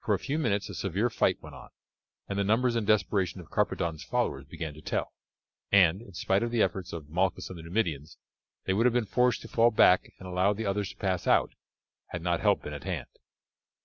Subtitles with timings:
[0.00, 1.68] For a few minutes a severe fight went on,
[2.28, 5.12] and the numbers and desperation of Carpadon's followers began to tell,
[5.70, 8.16] and, in spite of the efforts of Malchus and the Numidians,
[8.64, 11.52] they would have been forced to fall back and allow the others to pass out,
[12.08, 13.06] had not help been at hand.